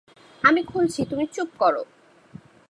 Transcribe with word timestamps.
আমি 0.43 0.61
খুলছি 0.63 1.01
তুমি 1.05 1.25
চুপ 1.27 1.49
কর! 1.57 1.75